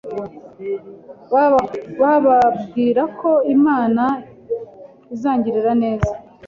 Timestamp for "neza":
5.83-6.11